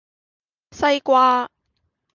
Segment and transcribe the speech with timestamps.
[0.71, 1.47] 西瓜